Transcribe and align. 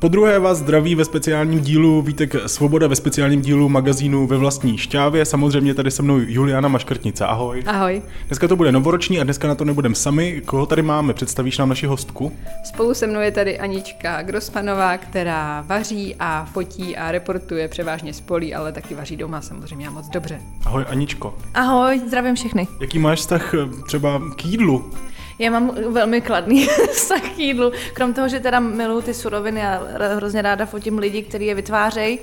Po 0.00 0.08
druhé 0.08 0.38
vás 0.38 0.58
zdraví 0.58 0.94
ve 0.94 1.04
speciálním 1.04 1.60
dílu 1.60 2.02
Vítek 2.02 2.34
Svoboda 2.46 2.86
ve 2.86 2.96
speciálním 2.96 3.40
dílu 3.40 3.68
magazínu 3.68 4.26
ve 4.26 4.36
vlastní 4.36 4.78
šťávě. 4.78 5.24
Samozřejmě 5.24 5.74
tady 5.74 5.90
se 5.90 6.02
mnou 6.02 6.18
Juliana 6.18 6.68
Maškrtnice. 6.68 7.26
Ahoj. 7.26 7.62
Ahoj. 7.66 8.02
Dneska 8.26 8.48
to 8.48 8.56
bude 8.56 8.72
novoroční 8.72 9.20
a 9.20 9.24
dneska 9.24 9.48
na 9.48 9.54
to 9.54 9.64
nebudeme 9.64 9.94
sami. 9.94 10.42
Koho 10.44 10.66
tady 10.66 10.82
máme? 10.82 11.14
Představíš 11.14 11.58
nám 11.58 11.68
naši 11.68 11.86
hostku? 11.86 12.32
Spolu 12.64 12.94
se 12.94 13.06
mnou 13.06 13.20
je 13.20 13.30
tady 13.30 13.58
Anička 13.58 14.22
Grossmanová, 14.22 14.98
která 14.98 15.64
vaří 15.66 16.16
a 16.18 16.44
fotí 16.44 16.96
a 16.96 17.12
reportuje 17.12 17.68
převážně 17.68 18.12
z 18.12 18.20
polí, 18.20 18.54
ale 18.54 18.72
taky 18.72 18.94
vaří 18.94 19.16
doma 19.16 19.40
samozřejmě 19.40 19.88
a 19.88 19.90
moc 19.90 20.08
dobře. 20.08 20.40
Ahoj 20.64 20.84
Aničko. 20.88 21.34
Ahoj, 21.54 22.00
zdravím 22.06 22.34
všechny. 22.34 22.68
Jaký 22.80 22.98
máš 22.98 23.18
vztah 23.18 23.54
eh, 23.54 23.58
třeba 23.86 24.22
k 24.36 24.44
jídlu? 24.44 24.90
Já 25.40 25.50
mám 25.50 25.70
velmi 25.92 26.20
kladný 26.20 26.66
vztah 26.92 27.22
k 27.22 27.38
jídlu. 27.38 27.72
Krom 27.92 28.14
toho, 28.14 28.28
že 28.28 28.40
teda 28.40 28.60
miluji 28.60 29.02
ty 29.02 29.14
suroviny 29.14 29.62
a 29.62 29.82
hrozně 30.16 30.42
ráda 30.42 30.66
fotím 30.66 30.98
lidi, 30.98 31.22
kteří 31.22 31.46
je 31.46 31.54
vytvářejí, 31.54 32.18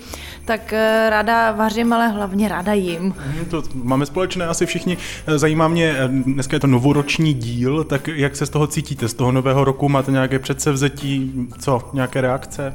tak 0.45 0.73
eh, 0.73 1.09
ráda 1.09 1.51
vařím, 1.51 1.93
ale 1.93 2.07
hlavně 2.07 2.47
ráda 2.47 2.73
jim. 2.73 3.03
Mhm, 3.03 3.45
to 3.49 3.63
máme 3.73 4.05
společné 4.05 4.45
asi 4.45 4.65
všichni. 4.65 4.97
Eh, 5.27 5.37
zajímá 5.37 5.67
mě, 5.67 5.95
eh, 5.97 6.07
dneska 6.07 6.55
je 6.55 6.59
to 6.59 6.67
novoroční 6.67 7.33
díl, 7.33 7.83
tak 7.83 8.07
jak 8.07 8.35
se 8.35 8.45
z 8.45 8.49
toho 8.49 8.67
cítíte? 8.67 9.07
Z 9.07 9.13
toho 9.13 9.31
nového 9.31 9.63
roku 9.63 9.89
máte 9.89 10.11
nějaké 10.11 10.39
předsevzetí? 10.39 11.47
Co? 11.59 11.89
Nějaké 11.93 12.21
reakce? 12.21 12.73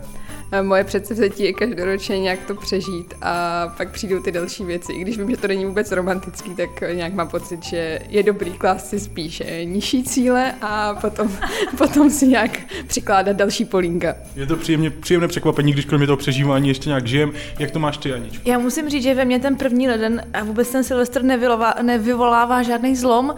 Moje 0.60 0.84
předsevzetí 0.84 1.42
je 1.42 1.52
každoročně 1.52 2.18
nějak 2.18 2.38
to 2.46 2.54
přežít 2.54 3.14
a 3.22 3.68
pak 3.76 3.90
přijdou 3.90 4.20
ty 4.20 4.32
další 4.32 4.64
věci. 4.64 4.92
I 4.92 5.00
když 5.00 5.18
vím, 5.18 5.30
že 5.30 5.36
to 5.36 5.48
není 5.48 5.64
vůbec 5.64 5.92
romantický, 5.92 6.54
tak 6.54 6.70
nějak 6.94 7.14
mám 7.14 7.28
pocit, 7.28 7.62
že 7.62 8.00
je 8.08 8.22
dobrý 8.22 8.52
klást 8.52 8.88
si 8.88 9.00
spíš 9.00 9.42
nižší 9.64 10.04
cíle 10.04 10.54
a 10.60 10.94
potom, 10.94 11.32
potom 11.78 12.10
si 12.10 12.28
nějak 12.28 12.58
přikládat 12.86 13.36
další 13.36 13.64
polínka. 13.64 14.14
Je 14.36 14.46
to 14.46 14.56
příjemně, 14.56 14.90
příjemné 14.90 15.28
překvapení, 15.28 15.72
když 15.72 15.84
kromě 15.84 16.06
toho 16.06 16.16
přežívání 16.16 16.68
ještě 16.68 16.88
nějak 16.88 17.06
žijem. 17.06 17.32
Jak 17.58 17.70
to 17.70 17.78
máš 17.78 17.96
ty, 17.96 18.12
Aničko? 18.12 18.50
Já 18.50 18.58
musím 18.58 18.88
říct, 18.88 19.02
že 19.02 19.14
ve 19.14 19.24
mně 19.24 19.38
ten 19.38 19.56
první 19.56 19.88
leden 19.88 20.22
a 20.34 20.44
vůbec 20.44 20.70
ten 20.70 20.84
Silvestr 20.84 21.22
nevyvolává 21.82 22.62
žádný 22.62 22.96
zlom. 22.96 23.28
Uh, 23.28 23.34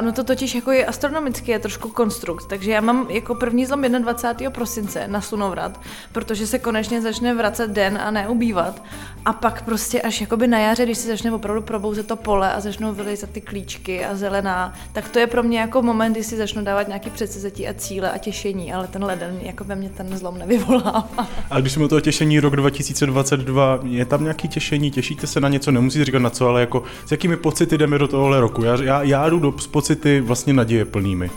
no 0.00 0.12
to 0.12 0.24
totiž 0.24 0.54
jako 0.54 0.70
je 0.70 0.86
astronomický, 0.86 1.50
je 1.50 1.58
trošku 1.58 1.88
konstrukt. 1.88 2.46
Takže 2.48 2.70
já 2.70 2.80
mám 2.80 3.06
jako 3.10 3.34
první 3.34 3.66
zlom 3.66 3.82
21. 3.82 4.50
prosince 4.50 5.08
na 5.08 5.20
slunovrat, 5.20 5.80
protože 6.12 6.46
se 6.52 6.58
konečně 6.58 7.02
začne 7.02 7.34
vracet 7.34 7.70
den 7.70 7.98
a 7.98 8.10
neubývat. 8.10 8.82
A 9.24 9.32
pak 9.32 9.64
prostě 9.64 10.02
až 10.02 10.20
jakoby 10.20 10.46
na 10.46 10.58
jaře, 10.58 10.84
když 10.84 10.98
se 10.98 11.08
začne 11.08 11.32
opravdu 11.32 11.62
probouzet 11.62 12.06
to 12.06 12.16
pole 12.16 12.52
a 12.52 12.60
začnou 12.60 12.94
vylejzat 12.94 13.30
ty 13.30 13.40
klíčky 13.40 14.04
a 14.04 14.16
zelená, 14.16 14.74
tak 14.92 15.08
to 15.08 15.18
je 15.18 15.26
pro 15.26 15.42
mě 15.42 15.60
jako 15.60 15.82
moment, 15.82 16.12
kdy 16.12 16.24
si 16.24 16.36
začnu 16.36 16.64
dávat 16.64 16.88
nějaký 16.88 17.10
předsezetí 17.10 17.68
a 17.68 17.74
cíle 17.74 18.10
a 18.10 18.18
těšení, 18.18 18.72
ale 18.72 18.86
ten 18.86 19.04
leden 19.04 19.38
jako 19.42 19.64
ve 19.64 19.76
mně 19.76 19.90
ten 19.90 20.16
zlom 20.18 20.38
nevyvolává. 20.38 21.28
A 21.50 21.60
když 21.60 21.72
jsme 21.72 21.84
o 21.84 21.88
toho 21.88 22.00
těšení 22.00 22.40
rok 22.40 22.56
2022, 22.56 23.80
je 23.82 24.04
tam 24.04 24.22
nějaký 24.22 24.48
těšení, 24.48 24.90
těšíte 24.90 25.26
se 25.26 25.40
na 25.40 25.48
něco, 25.48 25.70
nemusíte 25.70 26.04
říkat 26.04 26.18
na 26.18 26.30
co, 26.30 26.48
ale 26.48 26.60
jako 26.60 26.82
s 27.06 27.10
jakými 27.10 27.36
pocity 27.36 27.78
jdeme 27.78 27.98
do 27.98 28.08
tohohle 28.08 28.40
roku? 28.40 28.64
Já, 28.64 28.82
já, 28.82 29.02
já 29.02 29.28
jdu 29.28 29.38
do, 29.38 29.58
s 29.58 29.66
pocity 29.66 30.20
vlastně 30.20 30.52
naděje 30.52 30.84
plnými. 30.84 31.30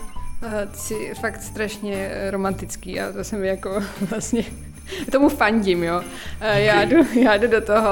Ty 0.72 0.78
jsi 0.78 1.14
fakt 1.22 1.42
strašně 1.42 2.12
romantický 2.30 3.00
a 3.00 3.12
to 3.12 3.24
jsem 3.24 3.44
jako 3.44 3.82
vlastně 4.10 4.44
tomu 5.12 5.30
fandím, 5.30 5.84
jo. 5.84 6.02
Já 6.54 6.86
jdu, 6.86 6.98
já 7.20 7.38
jdu 7.38 7.48
do 7.48 7.62
toho 7.62 7.88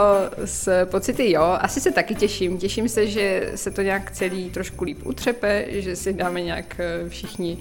s 0.45 0.85
pocity, 0.85 1.31
jo. 1.31 1.57
Asi 1.59 1.81
se 1.81 1.91
taky 1.91 2.15
těším. 2.15 2.57
Těším 2.57 2.89
se, 2.89 3.07
že 3.07 3.51
se 3.55 3.71
to 3.71 3.81
nějak 3.81 4.11
celý 4.11 4.49
trošku 4.49 4.83
líp 4.83 4.99
utřepe, 5.03 5.65
že 5.69 5.95
si 5.95 6.13
dáme 6.13 6.41
nějak 6.41 6.79
eh, 6.79 7.09
všichni 7.09 7.57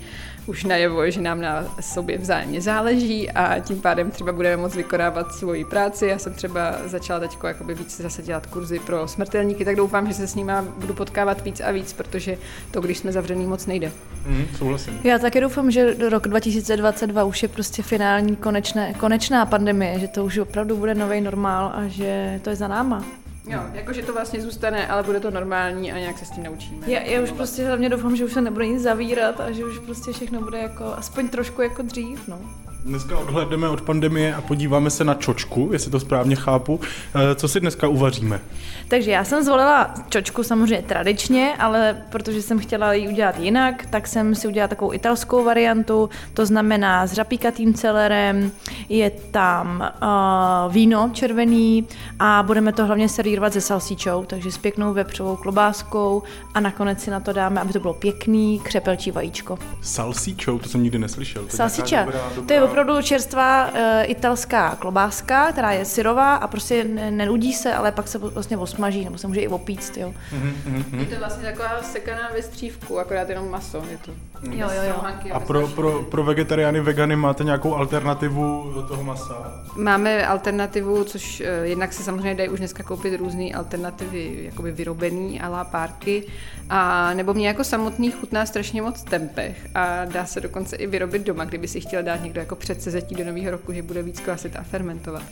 už 0.47 0.65
najevo, 0.65 1.11
že 1.11 1.21
nám 1.21 1.41
na 1.41 1.65
sobě 1.81 2.19
vzájemně 2.19 2.61
záleží 2.61 3.31
a 3.31 3.61
tím 3.61 3.81
pádem 3.81 4.11
třeba 4.11 4.33
budeme 4.33 4.57
moct 4.57 4.75
vykonávat 4.75 5.35
svoji 5.35 5.65
práci. 5.65 6.07
Já 6.07 6.19
jsem 6.19 6.35
třeba 6.35 6.79
začala 6.87 7.21
teď 7.21 7.39
jakoby 7.47 7.75
víc 7.75 8.01
zase 8.01 8.23
dělat 8.23 8.47
kurzy 8.47 8.79
pro 8.79 9.09
smrtelníky, 9.09 9.65
tak 9.65 9.77
doufám, 9.77 10.07
že 10.07 10.15
se 10.15 10.27
s 10.27 10.35
nimi 10.35 10.53
budu 10.77 10.95
potkávat 10.95 11.45
víc 11.45 11.61
a 11.61 11.71
víc, 11.71 11.93
protože 11.93 12.39
to, 12.71 12.81
když 12.81 12.99
jsme 12.99 13.13
zavřený, 13.13 13.47
moc 13.47 13.67
nejde. 13.67 13.93
Mm, 14.27 14.45
souhlasím. 14.59 15.01
Já 15.05 15.19
taky 15.19 15.41
doufám, 15.41 15.71
že 15.71 15.95
do 15.95 16.09
rok 16.09 16.29
2022 16.29 17.25
už 17.25 17.43
je 17.43 17.49
prostě 17.49 17.83
finální 17.83 18.37
konečné, 18.37 18.95
konečná 18.95 19.47
pandemie, 19.47 19.99
že 19.99 20.09
to 20.09 20.25
už 20.25 20.39
opravdu 20.39 20.77
bude 20.77 20.95
nový 20.95 21.21
normál 21.21 21.73
a 21.75 21.89
že 21.89 22.41
to 22.43 22.51
je 22.51 22.57
za 22.57 22.69
náma. 22.69 23.22
Jo, 23.47 23.61
jakože 23.73 24.03
to 24.03 24.13
vlastně 24.13 24.43
zůstane, 24.43 24.87
ale 24.89 25.03
bude 25.03 25.21
to 25.21 25.31
normální 25.31 25.93
a 25.93 25.99
nějak 25.99 26.19
se 26.19 26.25
s 26.25 26.31
tím 26.31 26.45
naučíme. 26.45 26.91
Já, 26.91 27.01
já 27.01 27.23
už 27.23 27.33
prostě 27.33 27.67
hlavně 27.67 27.89
doufám, 27.89 28.17
že 28.17 28.25
už 28.25 28.33
se 28.33 28.41
nebude 28.41 28.67
nic 28.67 28.83
zavírat 28.83 29.41
a 29.41 29.51
že 29.51 29.65
už 29.65 29.79
prostě 29.79 30.13
všechno 30.13 30.41
bude 30.41 30.59
jako 30.59 30.85
aspoň 30.85 31.29
trošku 31.29 31.63
jako 31.63 31.83
dřív, 31.83 32.29
no. 32.29 32.39
Dneska 32.85 33.19
odhledneme 33.19 33.69
od 33.69 33.81
pandemie 33.81 34.35
a 34.35 34.41
podíváme 34.41 34.91
se 34.91 35.05
na 35.05 35.15
čočku, 35.15 35.71
jestli 35.73 35.91
to 35.91 36.01
správně 36.01 36.37
chápu. 36.37 36.81
Eh, 37.15 37.35
co 37.35 37.49
si 37.49 37.61
dneska 37.61 37.89
uvaříme? 37.89 38.41
Takže 38.89 39.11
já 39.11 39.25
jsem 39.25 39.43
zvolila 39.43 39.95
čočku 40.09 40.43
samozřejmě 40.43 40.83
tradičně, 40.83 41.55
ale 41.59 42.03
protože 42.11 42.43
jsem 42.43 42.59
chtěla 42.59 42.93
ji 42.93 43.09
udělat 43.09 43.39
jinak, 43.39 43.87
tak 43.87 44.09
jsem 44.09 44.35
si 44.35 44.49
udělala 44.49 44.69
takovou 44.69 44.93
italskou 44.93 45.45
variantu, 45.45 46.11
to 46.35 46.47
znamená 46.47 47.07
s 47.07 47.13
řapíkatým 47.13 47.75
celerem, 47.75 48.51
je 48.89 49.11
tam 49.11 49.93
uh, 50.03 50.73
víno 50.73 51.11
červený 51.13 51.87
a 52.19 52.43
budeme 52.47 52.73
to 52.73 52.87
hlavně 52.87 53.09
servírovat 53.09 53.53
se 53.53 53.61
salsičou, 53.61 54.25
takže 54.27 54.53
s 54.53 54.59
pěknou 54.59 54.95
vepřovou 54.95 55.37
klobáskou 55.37 56.23
a 56.55 56.61
nakonec 56.61 57.01
si 57.01 57.11
na 57.11 57.21
to 57.21 57.33
dáme, 57.33 57.61
aby 57.61 57.73
to 57.73 57.81
bylo 57.81 57.95
pěkný, 57.95 58.61
křepelčí 58.61 59.11
vajíčko. 59.11 59.59
Salsičou, 59.81 60.59
to 60.59 60.69
jsem 60.69 60.83
nikdy 60.83 60.99
neslyšel. 60.99 61.45
Salsiča, 61.49 62.07
to 62.47 62.53
je 62.53 62.61
opravdu 62.73 63.03
čerstvá 63.03 63.67
uh, 63.67 63.77
italská 64.05 64.77
klobáska, 64.77 65.53
která 65.53 65.73
je 65.73 65.85
syrová 65.85 66.35
a 66.35 66.47
prostě 66.47 66.85
nenudí 67.11 67.53
se, 67.53 67.75
ale 67.75 67.93
pak 67.93 68.09
se 68.09 68.19
vlastně 68.19 68.57
osmaží, 68.57 69.05
nebo 69.05 69.19
se 69.19 69.29
může 69.29 69.41
i 69.41 69.49
opíct, 69.49 69.97
jo. 69.97 70.15
Mm-hmm. 70.33 70.99
Je 70.99 71.07
to 71.07 71.19
vlastně 71.19 71.45
taková 71.45 71.83
sekaná 71.83 72.31
ve 72.35 72.43
střívku, 72.43 72.99
akorát 72.99 73.29
jenom 73.29 73.51
maso. 73.51 73.85
Je 73.91 73.99
to 73.99 74.13
mm. 74.41 74.53
jo, 74.53 74.69
jo, 74.77 74.83
jo. 74.89 75.33
A 75.33 75.41
pro, 75.41 75.69
pro, 75.69 76.03
pro 76.03 76.25
vegetariány, 76.25 76.81
vegany 76.81 77.17
máte 77.17 77.45
nějakou 77.45 77.75
alternativu 77.75 78.73
do 78.75 78.83
toho 78.83 79.05
masa? 79.05 79.63
Máme 79.77 80.27
alternativu, 80.27 81.05
což 81.05 81.41
uh, 81.41 81.47
jednak 81.67 81.93
se 81.93 82.03
samozřejmě 82.03 82.35
dají 82.35 82.49
už 82.49 82.59
dneska 82.59 82.83
koupit 82.83 83.17
různé 83.17 83.51
alternativy, 83.51 84.45
jakoby 84.45 84.73
vyrobený 84.73 85.41
a 85.41 85.49
la 85.49 85.65
párky, 85.65 86.25
a 86.71 87.15
nebo 87.15 87.35
mě 87.35 87.49
jako 87.49 87.65
samotný 87.65 88.11
chutná 88.11 88.47
strašně 88.47 88.83
moc 88.83 89.03
tempeh 89.03 89.57
a 89.75 90.05
dá 90.05 90.27
se 90.27 90.41
dokonce 90.41 90.77
i 90.77 90.87
vyrobit 90.87 91.23
doma, 91.23 91.45
kdyby 91.45 91.69
si 91.69 91.81
chtěl 91.81 92.03
dát 92.03 92.23
někdo 92.23 92.41
jako 92.41 92.57
předsezetí 92.63 93.15
do 93.15 93.25
nového 93.25 93.51
roku, 93.51 93.73
že 93.73 93.83
bude 93.83 94.03
víc 94.03 94.21
kvasit 94.21 94.57
a 94.57 94.63
fermentovat. 94.63 95.23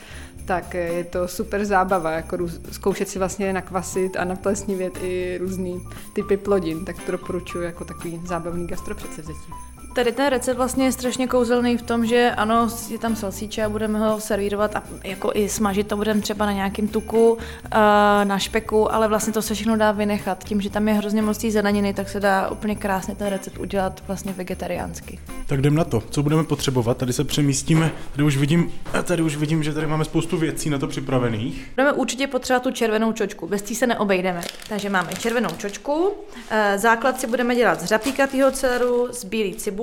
Tak 0.45 0.75
je 0.75 1.05
to 1.05 1.29
super 1.29 1.65
zábava, 1.65 2.11
jako 2.11 2.37
růz, 2.37 2.61
zkoušet 2.73 3.09
si 3.09 3.19
vlastně 3.19 3.53
nakvasit 3.53 4.17
a 4.17 4.25
naplesnivět 4.25 4.93
i 5.03 5.39
různý 5.39 5.81
typy 6.13 6.37
plodin, 6.37 6.85
tak 6.85 7.03
to 7.03 7.13
doporučuji 7.13 7.65
jako 7.65 7.85
takový 7.85 8.21
zábavný 8.27 8.67
gastropředsevzetí. 8.67 9.70
Tady 9.93 10.13
ten 10.13 10.27
recept 10.27 10.57
vlastně 10.57 10.85
je 10.85 10.93
strašně 10.93 11.27
kouzelný 11.27 11.77
v 11.77 11.83
tom, 11.83 12.07
že 12.07 12.33
ano, 12.37 12.69
je 12.91 12.99
tam 12.99 13.17
salsíče 13.17 13.65
a 13.65 13.69
budeme 13.69 13.99
ho 13.99 14.21
servírovat 14.21 14.77
a 14.77 14.83
jako 15.05 15.31
i 15.35 15.49
smažit 15.49 15.87
to 15.87 15.97
budeme 15.97 16.21
třeba 16.21 16.47
na 16.47 16.53
nějakém 16.53 16.89
tuku, 16.89 17.39
eh, 17.65 18.25
na 18.25 18.39
špeku, 18.39 18.95
ale 18.95 19.09
vlastně 19.09 19.33
to 19.33 19.43
se 19.43 19.55
všechno 19.55 19.77
dá 19.77 19.93
vynechat. 19.93 20.45
Tím, 20.45 20.61
že 20.61 20.71
tam 20.71 20.89
je 20.89 20.95
hrozně 20.95 21.23
moc 21.23 21.41
zeleniny, 21.41 21.95
tak 21.95 22.09
se 22.09 22.21
dá 22.21 22.51
úplně 22.51 22.77
krásně 22.77 23.15
ten 23.15 23.27
recept 23.27 23.59
udělat 23.59 24.03
vlastně 24.07 24.33
vegetariánsky. 24.33 25.19
Tak 25.47 25.59
jdem 25.59 25.75
na 25.75 25.85
to. 25.85 26.03
Co 26.11 26.23
budeme 26.23 26.45
potřebovat? 26.45 26.97
Tady 26.97 27.13
se 27.13 27.25
přemístíme. 27.25 27.93
Tady 28.13 28.25
už 28.25 28.37
vidím, 28.37 28.73
tady 29.03 29.23
už 29.23 29.37
vidím, 29.37 29.63
že 29.63 29.75
tady 29.75 29.87
máme 29.87 30.05
spoustu 30.05 30.37
věcí 30.37 30.71
na 30.71 30.79
to 30.79 30.87
připravených. 30.87 31.71
Budeme 31.75 31.93
určitě 31.93 32.27
potřebovat 32.27 32.63
tu 32.63 32.71
červenou 32.71 33.13
čočku. 33.13 33.47
Bez 33.47 33.63
tí 33.63 33.75
se 33.75 33.87
neobejdeme. 33.87 34.41
Takže 34.69 34.91
máme 34.91 35.13
červenou 35.15 35.51
čočku. 35.57 36.13
Eh, 36.51 36.79
základ 36.79 37.21
si 37.21 37.27
budeme 37.27 37.55
dělat 37.55 37.81
z 37.81 37.85
řapíkatého 37.85 38.51
celeru, 38.51 39.09
z 39.11 39.25
bílé 39.25 39.55
cibule 39.55 39.80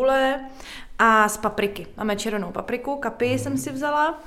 a 0.99 1.29
z 1.29 1.37
papriky. 1.37 1.87
Máme 1.97 2.15
červenou 2.15 2.51
papriku, 2.51 2.95
kapy 2.95 3.25
jsem 3.25 3.57
si 3.57 3.71
vzala. 3.71 4.19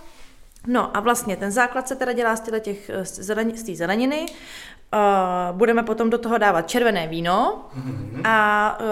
No 0.67 0.97
a 0.97 1.01
vlastně 1.01 1.37
ten 1.37 1.51
základ 1.51 1.89
se 1.89 1.97
teda 1.97 2.13
dělá 2.13 2.37
z 2.37 2.61
těch 2.61 2.91
z 3.03 3.63
té 3.63 3.75
zeleniny. 3.75 4.27
Uh, 4.93 5.57
budeme 5.57 5.83
potom 5.83 6.11
do 6.11 6.19
toho 6.19 6.39
dávat 6.39 6.71
červené 6.71 7.07
víno 7.07 7.65
a 8.25 8.79
uh, 8.81 8.87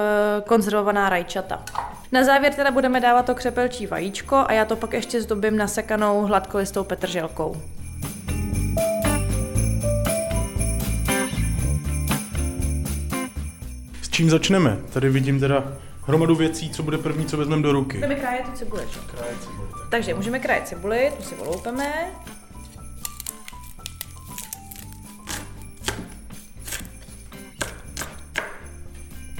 konzervovaná 0.48 1.08
rajčata. 1.08 1.64
Na 2.12 2.24
závěr 2.24 2.54
teda 2.54 2.70
budeme 2.70 3.00
dávat 3.00 3.26
to 3.26 3.34
křepelčí 3.34 3.86
vajíčko 3.86 4.36
a 4.36 4.52
já 4.52 4.64
to 4.64 4.76
pak 4.76 4.92
ještě 4.92 5.22
zdobím 5.22 5.56
nasekanou 5.56 6.22
hladkolistou 6.22 6.84
petrželkou. 6.84 7.56
S 14.02 14.10
čím 14.10 14.30
začneme? 14.30 14.78
Tady 14.92 15.08
vidím 15.08 15.40
teda 15.40 15.64
hromadu 16.08 16.34
věcí, 16.34 16.70
co 16.70 16.82
bude 16.82 16.98
první, 16.98 17.26
co 17.26 17.36
vezmeme 17.36 17.62
do 17.62 17.72
ruky. 17.72 17.96
Budeme 17.98 18.14
krájet 18.14 18.46
tu 18.46 18.52
cibuli. 18.52 18.82
že? 18.92 19.00
Takže 19.90 20.14
můžeme 20.14 20.38
krájet 20.38 20.68
cibuli, 20.68 21.12
tu 21.16 21.22
si 21.22 21.34
oloupeme. 21.34 21.94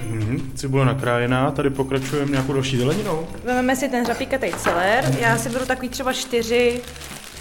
Mhm, 0.09 0.51
cibule 0.55 0.85
nakrájená, 0.85 1.51
tady 1.51 1.69
pokračujeme 1.69 2.31
nějakou 2.31 2.53
další 2.53 2.77
zeleninou. 2.77 3.27
Vezmeme 3.43 3.75
si 3.75 3.89
ten 3.89 4.05
řapíkatý 4.05 4.51
celer. 4.57 5.15
Já 5.19 5.37
si 5.37 5.49
beru 5.49 5.65
takový 5.65 5.89
třeba 5.89 6.13
čtyři 6.13 6.81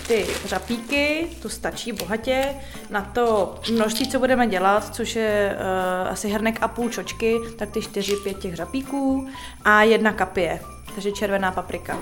ty 0.08 0.26
řapíky, 0.44 1.26
to 1.42 1.48
stačí 1.48 1.92
bohatě. 1.92 2.54
Na 2.90 3.02
to 3.02 3.54
množství, 3.72 4.08
co 4.08 4.18
budeme 4.18 4.46
dělat, 4.46 4.94
což 4.94 5.16
je 5.16 5.56
uh, 5.56 6.08
asi 6.08 6.28
hrnek 6.28 6.58
a 6.60 6.68
půl 6.68 6.90
čočky, 6.90 7.36
tak 7.58 7.70
ty 7.70 7.82
čtyři, 7.82 8.16
pět 8.16 8.38
těch 8.38 8.54
řapíků 8.54 9.28
a 9.64 9.82
jedna 9.82 10.12
kapie, 10.12 10.60
takže 10.94 11.12
červená 11.12 11.52
paprika. 11.52 11.98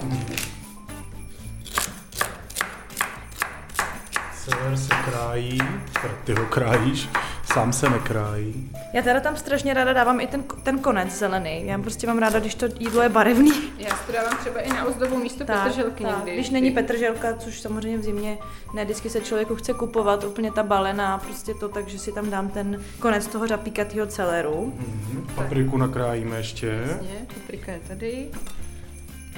Celer 4.45 4.77
se 4.77 4.95
krájí, 5.11 5.59
teda 6.03 6.15
ty 6.25 6.33
ho 6.35 6.47
krájíš, 6.47 7.09
sám 7.57 7.73
se 7.73 7.91
nekrájí. 7.91 8.71
Já 8.93 9.03
teda 9.03 9.21
tam 9.21 9.37
strašně 9.37 9.75
ráda 9.75 9.93
dávám 9.93 10.21
i 10.21 10.27
ten, 10.27 10.45
ten 10.63 10.79
konec 10.79 11.19
zelený. 11.19 11.67
Já 11.67 11.79
prostě 11.79 12.07
mám 12.07 12.19
ráda, 12.19 12.41
když 12.41 12.55
to 12.55 12.67
jídlo 12.79 13.03
je 13.03 13.09
barevný. 13.09 13.53
Já 13.79 13.97
si 13.97 14.07
to 14.07 14.13
dávám 14.13 14.39
třeba 14.39 14.61
i 14.61 14.69
na 14.69 14.85
ozdobu 14.85 15.17
místo 15.17 15.45
petrželky 15.45 16.05
někdy. 16.05 16.35
Když 16.35 16.51
není 16.51 16.71
petrželka, 16.71 17.37
což 17.37 17.61
samozřejmě 17.61 17.99
v 17.99 18.03
zimě 18.03 18.39
ne 18.75 18.85
vždycky 18.85 19.11
se 19.11 19.21
člověku 19.21 19.57
chce 19.57 19.73
kupovat, 19.73 20.25
úplně 20.25 20.53
ta 20.53 20.63
balená, 20.63 21.19
prostě 21.19 21.55
to, 21.55 21.69
takže 21.69 21.99
si 21.99 22.13
tam 22.13 22.31
dám 22.31 22.49
ten 22.49 22.83
konec 22.99 23.27
toho 23.27 23.47
řapíkatého 23.47 24.07
celeru. 24.07 24.73
Mhm, 24.77 25.27
papriku 25.35 25.77
nakrájíme 25.77 26.37
ještě. 26.37 26.67
Jasně, 26.67 27.27
paprika 27.35 27.73
je 27.73 27.81
tady. 27.89 28.29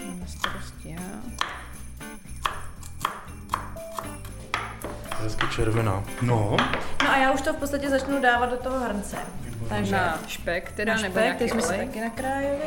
Mám 0.06 0.20
na 0.20 0.26
starosti 0.26 0.90
já. 0.90 1.22
Hezky 5.22 5.46
červená. 5.48 6.04
No, 6.22 6.56
No 7.04 7.10
a 7.10 7.16
já 7.16 7.32
už 7.32 7.40
to 7.42 7.52
v 7.52 7.56
podstatě 7.56 7.90
začnu 7.90 8.20
dávat 8.20 8.50
do 8.50 8.56
toho 8.56 8.80
hrnce. 8.80 9.16
Takže 9.68 9.92
Na 9.92 10.18
špek 10.26 10.72
teda, 10.72 10.94
na 10.94 11.00
nebo 11.02 11.12
špek, 11.12 11.24
nějaký 11.24 11.44
ty 11.44 11.50
jsme 11.50 11.62
si 11.62 11.68
olej. 11.68 11.86
taky 11.86 12.00
nakrájeli. 12.00 12.58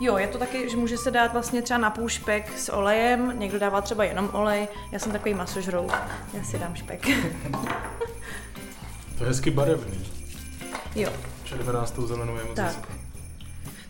Jo, 0.00 0.16
je 0.18 0.26
to 0.28 0.38
taky, 0.38 0.70
že 0.70 0.76
může 0.76 0.98
se 0.98 1.10
dát 1.10 1.32
vlastně 1.32 1.62
třeba 1.62 1.78
na 1.78 1.90
půl 1.90 2.08
špek 2.08 2.58
s 2.58 2.72
olejem, 2.72 3.32
někdo 3.38 3.58
dává 3.58 3.80
třeba 3.80 4.04
jenom 4.04 4.30
olej, 4.32 4.68
já 4.92 4.98
jsem 4.98 5.12
takový 5.12 5.34
masožrout, 5.34 5.92
já 6.34 6.44
si 6.44 6.58
dám 6.58 6.74
špek. 6.74 7.02
to 9.18 9.24
je 9.24 9.28
hezky 9.28 9.50
barevný. 9.50 10.06
jo. 10.94 11.10
Červená 11.44 11.86
s 11.86 11.90
tou 11.90 12.06
zelenou 12.06 12.36
je 12.36 12.44
moc 12.44 12.56
Tak. 12.56 12.66
hezká. 12.66 12.88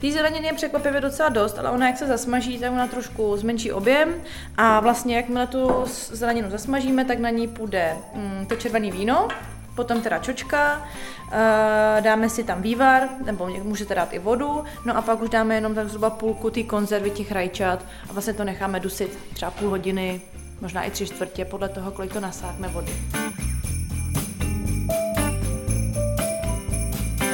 Té 0.02 0.12
zeleniny 0.12 0.46
je 0.46 0.52
překvapivě 0.52 1.00
docela 1.00 1.28
dost, 1.28 1.58
ale 1.58 1.70
ona 1.70 1.87
jak 1.87 1.99
se 1.99 2.06
zasmaží, 2.06 2.58
tak 2.58 2.72
ona 2.72 2.87
trošku 2.87 3.37
zmenší 3.37 3.72
objem 3.72 4.14
a 4.56 4.81
vlastně 4.81 5.16
jakmile 5.16 5.46
tu 5.46 5.84
zeleninu 6.10 6.50
zasmažíme, 6.50 7.04
tak 7.04 7.19
na 7.19 7.31
ní 7.31 7.49
půjde 7.49 7.96
mm, 8.14 8.46
to 8.46 8.56
červené 8.56 8.90
víno, 8.90 9.28
potom 9.76 10.00
teda 10.00 10.19
čočka, 10.19 10.88
eh, 11.32 12.00
dáme 12.00 12.28
si 12.28 12.44
tam 12.44 12.62
vývar, 12.62 13.08
nebo 13.25 13.49
můžete 13.62 13.94
dát 13.94 14.12
i 14.12 14.19
vodu, 14.19 14.64
no 14.84 14.96
a 14.96 15.02
pak 15.02 15.22
už 15.22 15.28
dáme 15.31 15.54
jenom 15.54 15.75
tak 15.75 15.88
zhruba 15.88 16.10
půlku 16.10 16.50
té 16.50 16.62
konzervy 16.62 17.10
těch 17.10 17.32
rajčat 17.32 17.84
a 18.10 18.12
vlastně 18.12 18.32
to 18.32 18.44
necháme 18.44 18.81
dusit 18.81 19.19
třeba 19.34 19.50
půl 19.50 19.69
hodiny, 19.69 20.20
možná 20.60 20.82
i 20.82 20.90
tři 20.90 21.06
čtvrtě, 21.06 21.44
podle 21.44 21.69
toho, 21.69 21.90
kolik 21.90 22.12
to 22.12 22.20
nasákne 22.20 22.69
vody. 22.69 22.93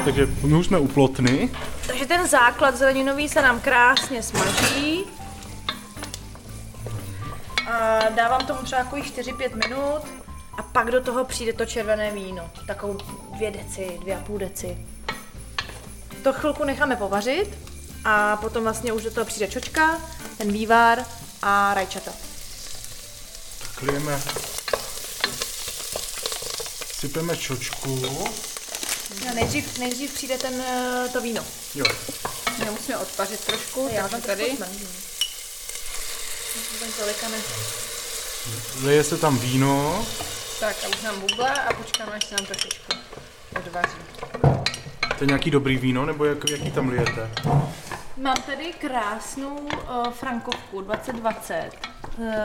Takže 0.04 0.26
my 0.44 0.54
už 0.54 0.66
jsme 0.66 0.78
u 0.78 0.88
plotny. 0.88 1.50
Takže 1.88 2.06
ten 2.06 2.28
základ 2.28 2.76
zeleninový 2.76 3.28
se 3.28 3.42
nám 3.42 3.60
krásně 3.60 4.22
smaží. 4.22 5.04
A 7.70 7.98
dávám 8.08 8.46
tomu 8.46 8.62
třeba 8.62 8.84
takových 8.84 9.12
4-5 9.12 9.68
minut 9.68 10.02
a 10.58 10.62
pak 10.62 10.90
do 10.90 11.02
toho 11.02 11.24
přijde 11.24 11.52
to 11.52 11.66
červené 11.66 12.10
víno. 12.10 12.50
Takovou 12.66 12.98
dvě 13.34 13.50
deci, 13.50 13.98
dvě 14.00 14.16
a 14.16 14.20
půl 14.20 14.38
deci. 14.38 14.86
To 16.22 16.32
chvilku 16.32 16.64
necháme 16.64 16.96
povařit 16.96 17.58
a 18.04 18.36
potom 18.36 18.62
vlastně 18.62 18.92
už 18.92 19.02
do 19.02 19.10
toho 19.10 19.26
přijde 19.26 19.48
čočka, 19.48 20.00
ten 20.38 20.52
vývar 20.52 21.04
a 21.42 21.74
rajčata. 21.74 22.10
Klijeme. 23.74 24.20
Sypeme 26.98 27.36
čočku. 27.36 28.24
A 29.30 29.34
nejdřív, 29.34 29.78
nejdřív 29.78 30.14
přijde 30.14 30.38
ten, 30.38 30.62
eh, 30.66 31.08
to 31.12 31.20
víno. 31.20 31.44
Jo. 31.74 31.84
My 32.58 32.70
musíme 32.70 32.98
odpařit 32.98 33.40
trošku, 33.40 33.88
Já 33.92 34.08
tam 34.08 34.20
tady. 34.20 34.56
tolika 36.98 37.28
ne... 37.28 37.36
Leje 38.82 39.04
se 39.04 39.16
tam 39.16 39.38
víno. 39.38 40.06
Tak 40.60 40.76
a 40.84 40.88
už 40.88 41.02
nám 41.02 41.20
bubla 41.20 41.48
a 41.48 41.72
počkáme, 41.72 42.12
až 42.12 42.24
se 42.24 42.34
nám 42.34 42.46
trošičku 42.46 42.92
odvaří. 43.56 43.98
To 45.18 45.24
je 45.24 45.26
nějaký 45.26 45.50
dobrý 45.50 45.76
víno, 45.76 46.06
nebo 46.06 46.24
jak, 46.24 46.50
jaký 46.50 46.70
tam 46.70 46.88
lijete? 46.88 47.30
Mám 48.16 48.42
tady 48.46 48.72
krásnou 48.72 49.56
uh, 49.56 50.10
frankovku 50.10 50.80
2020 50.80 51.70
uh, 51.86 51.97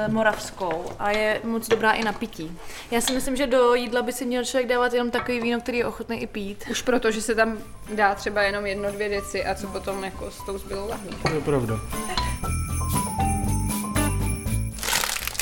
moravskou 0.07 0.85
a 0.99 1.11
je 1.11 1.41
moc 1.43 1.67
dobrá 1.67 1.91
i 1.91 2.03
na 2.03 2.13
pití. 2.13 2.59
Já 2.91 3.01
si 3.01 3.13
myslím, 3.13 3.35
že 3.35 3.47
do 3.47 3.73
jídla 3.73 4.01
by 4.01 4.13
si 4.13 4.25
měl 4.25 4.45
člověk 4.45 4.69
dávat 4.69 4.93
jenom 4.93 5.11
takový 5.11 5.39
víno, 5.39 5.61
který 5.61 5.77
je 5.77 5.85
ochotný 5.85 6.21
i 6.21 6.27
pít. 6.27 6.63
Už 6.71 6.81
proto, 6.81 7.11
že 7.11 7.21
se 7.21 7.35
tam 7.35 7.57
dá 7.93 8.15
třeba 8.15 8.41
jenom 8.41 8.65
jedno, 8.65 8.91
dvě 8.91 9.09
deci 9.09 9.45
a 9.45 9.55
co 9.55 9.67
potom 9.67 10.03
jako 10.03 10.31
s 10.31 10.45
tou 10.45 10.57
zbylou 10.57 10.89
lahví. 10.89 11.17
To 11.21 11.33
je 11.33 11.41
pravda. 11.41 11.75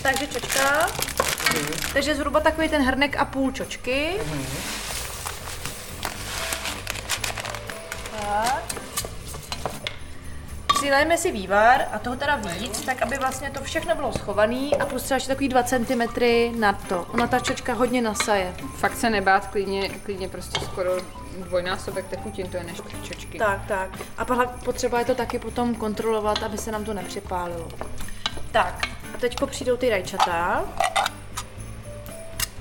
Takže 0.04 0.28
čočka. 0.28 0.90
Takže 1.94 2.16
zhruba 2.16 2.40
takový 2.40 2.70
ten 2.70 2.82
hrnek 2.82 3.16
a 3.16 3.26
půl 3.26 3.52
čočky. 3.52 4.14
Tak. 8.12 8.81
Přilejeme 10.82 11.18
si 11.18 11.32
vývar 11.32 11.86
a 11.92 12.00
toho 12.00 12.16
teda 12.16 12.36
víc, 12.36 12.82
tak 12.82 13.02
aby 13.02 13.18
vlastně 13.18 13.50
to 13.52 13.64
všechno 13.64 13.96
bylo 13.96 14.14
schovaný 14.14 14.76
a 14.76 14.86
třeba 14.86 15.16
ještě 15.16 15.28
takový 15.28 15.50
2 15.50 15.64
cm 15.64 16.02
nad 16.60 16.88
to. 16.88 17.06
Ona 17.14 17.28
ta 17.28 17.40
čočka 17.40 17.74
hodně 17.74 18.02
nasaje. 18.02 18.56
Fakt 18.78 18.98
se 18.98 19.10
nebát, 19.10 19.48
klidně, 19.48 19.90
klidně 19.90 20.30
prostě 20.30 20.60
skoro 20.66 20.92
dvojnásobek 21.38 22.08
tekutin, 22.08 22.50
to 22.50 22.58
je 22.58 22.64
než 22.64 22.82
čočky. 23.04 23.38
Tak, 23.38 23.66
tak. 23.68 23.90
A 24.18 24.26
pak 24.26 24.64
potřeba 24.64 25.00
je 25.00 25.06
to 25.06 25.16
taky 25.16 25.40
potom 25.40 25.76
kontrolovat, 25.76 26.44
aby 26.44 26.58
se 26.58 26.72
nám 26.72 26.86
to 26.86 26.94
nepřipálilo. 26.94 27.68
Tak, 28.52 28.88
a 29.16 29.18
teďko 29.18 29.48
přijdou 29.48 29.78
ty 29.78 29.90
rajčata. 29.90 30.64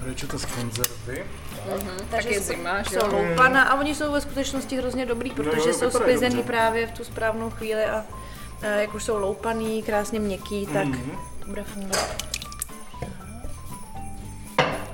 Rečete 0.00 0.38
z 0.38 0.44
konzervy. 0.44 1.24
Tak 2.10 2.24
je 2.24 2.40
zima, 2.40 2.82
že 2.82 2.90
jsou 2.90 3.06
jo? 3.06 3.12
loupaná 3.12 3.62
a 3.62 3.80
oni 3.80 3.94
jsou 3.94 4.12
ve 4.12 4.20
skutečnosti 4.20 4.76
hrozně 4.76 5.06
dobrý, 5.06 5.30
protože 5.30 5.68
jo, 5.68 5.74
jsou 5.74 5.90
sklizený 5.90 6.36
dobře. 6.36 6.52
právě 6.52 6.86
v 6.86 6.90
tu 6.90 7.04
správnou 7.04 7.50
chvíli 7.50 7.84
a 7.84 8.04
e, 8.62 8.80
jak 8.80 8.94
už 8.94 9.04
jsou 9.04 9.18
loupaný, 9.18 9.82
krásně 9.82 10.20
měkký, 10.20 10.66
tak 10.66 10.88
to 11.38 11.46
bude 11.48 11.64
fungovat. 11.64 12.24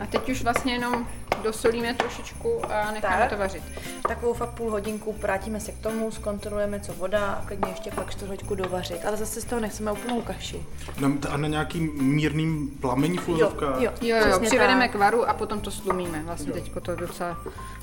A 0.01 0.07
teď 0.11 0.29
už 0.29 0.43
vlastně 0.43 0.73
jenom 0.73 1.09
dosolíme 1.47 1.95
trošičku 1.95 2.73
a 2.73 2.91
necháme 2.91 3.19
Tak. 3.23 3.31
to 3.31 3.37
vařit. 3.37 3.63
Takovou 4.09 4.35
fakt 4.35 4.51
půl 4.51 4.71
hodinku 4.71 5.15
vrátíme 5.19 5.61
se 5.61 5.73
k 5.73 5.79
tomu, 5.79 6.11
zkontrolujeme, 6.11 6.81
co 6.81 6.93
voda 6.93 7.27
a 7.27 7.47
klidně 7.47 7.71
ještě 7.71 7.91
pak 7.91 8.11
čtvrthoďku 8.11 8.55
dovařit. 8.55 9.05
Ale 9.07 9.17
zase 9.17 9.41
z 9.41 9.45
toho 9.45 9.61
nechceme 9.61 9.93
úplnou 9.93 10.21
kaši. 10.23 10.63
Na, 11.01 11.09
a 11.31 11.37
na 11.37 11.49
nějakým 11.49 11.93
mírným 12.05 12.69
plamení 12.81 13.19
uvozovkách? 13.19 13.81
jo, 13.81 13.91
Jo, 14.01 14.17
jo, 14.17 14.23
přesně 14.29 14.47
přivedeme 14.47 14.81
tak. 14.85 14.91
k 14.93 14.95
varu 14.95 15.29
a 15.29 15.33
potom 15.35 15.61
to 15.61 15.71
slumíme. 15.71 16.23
Vlastně 16.23 16.53
teď 16.53 16.73
to 16.83 16.97
docela 16.97 17.37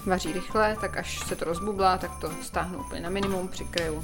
vaří 0.06 0.34
rychle, 0.34 0.78
tak 0.82 0.98
až 0.98 1.20
se 1.28 1.36
to 1.36 1.46
rozbublá, 1.46 1.98
tak 1.98 2.12
to 2.22 2.32
stáhnu 2.42 2.80
úplně 2.80 3.02
na 3.02 3.10
minimum, 3.10 3.48
přikryju. 3.48 4.04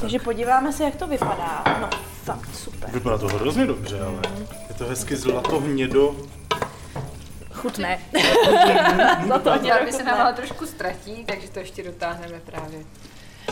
Takže 0.00 0.18
podíváme 0.18 0.72
se, 0.72 0.84
jak 0.84 0.96
to 0.96 1.06
vypadá. 1.06 1.64
No, 1.80 1.90
fakt 2.24 2.56
super. 2.56 2.90
Vypadá 2.90 3.18
to 3.18 3.26
hrozně 3.26 3.66
dobře, 3.66 4.00
ale 4.00 4.22
je 4.68 4.74
to 4.74 4.84
hezky 4.84 5.16
zlato 5.16 5.60
hnědo. 5.60 6.16
Chutné. 7.52 8.00
Barvy 9.68 9.92
se 9.92 10.02
nám 10.04 10.20
ale 10.20 10.32
trošku 10.32 10.66
ztratí, 10.66 11.24
takže 11.24 11.48
to 11.50 11.58
ještě 11.58 11.82
dotáhneme 11.82 12.40
právě. 12.40 12.84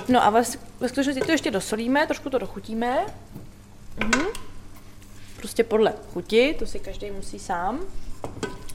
No 0.08 0.24
a 0.24 0.30
ve, 0.30 0.42
ve 0.80 0.88
skutečnosti 0.88 1.20
to 1.20 1.32
ještě 1.32 1.50
dosolíme, 1.50 2.06
trošku 2.06 2.30
to 2.30 2.38
dochutíme. 2.38 3.06
Mhm. 3.96 4.26
Prostě 5.36 5.64
podle 5.64 5.92
chuti, 6.12 6.56
to 6.58 6.66
si 6.66 6.78
každý 6.78 7.10
musí 7.10 7.38
sám. 7.38 7.80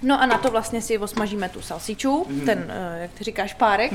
No 0.02 0.22
a 0.22 0.26
na 0.26 0.38
to 0.38 0.52
vlastně 0.52 0.82
si 0.82 0.98
osmažíme 0.98 1.50
tu 1.50 1.62
salsiču, 1.62 2.26
mm. 2.30 2.42
ten, 2.42 2.66
eh, 2.70 3.02
jak 3.02 3.12
ty 3.12 3.24
říkáš, 3.24 3.54
párek. 3.54 3.94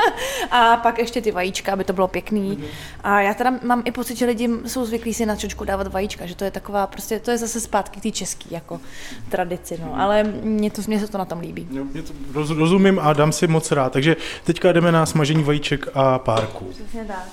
a 0.50 0.76
pak 0.76 0.98
ještě 0.98 1.20
ty 1.20 1.30
vajíčka, 1.32 1.72
aby 1.72 1.84
to 1.84 1.92
bylo 1.92 2.08
pěkný. 2.08 2.50
Mhm. 2.50 2.66
A 3.04 3.20
já 3.20 3.34
teda 3.34 3.52
mám 3.62 3.82
i 3.84 3.90
pocit, 3.90 4.16
že 4.16 4.26
lidi 4.26 4.48
jsou 4.66 4.84
zvyklí 4.84 5.14
si 5.14 5.26
na 5.26 5.36
čočku 5.36 5.64
dávat 5.64 5.86
vajíčka, 5.86 6.26
že 6.26 6.34
to 6.34 6.44
je 6.44 6.50
taková, 6.50 6.86
prostě 6.86 7.18
to 7.18 7.30
je 7.30 7.38
zase 7.38 7.60
zpátky 7.60 8.00
k 8.00 8.02
té 8.02 8.10
české 8.10 8.44
jako 8.50 8.80
tradici, 9.28 9.78
no. 9.82 10.00
Ale 10.00 10.22
mně, 10.24 10.70
to, 10.70 10.82
mně 10.86 11.00
se 11.00 11.08
to 11.08 11.18
na 11.18 11.24
tom 11.24 11.40
líbí. 11.40 11.68
Jo, 11.70 11.84
mě 11.84 12.02
to 12.02 12.12
roz, 12.32 12.50
rozumím 12.50 12.98
a 12.98 13.12
dám 13.12 13.32
si 13.32 13.46
moc 13.46 13.72
rád. 13.72 13.92
Takže 13.92 14.16
teďka 14.44 14.72
jdeme 14.72 14.92
na 14.92 15.06
smažení 15.06 15.44
vajíček 15.44 15.86
a 15.94 16.18
párku. 16.18 16.64
Přesně 16.64 17.04
tak. 17.04 17.28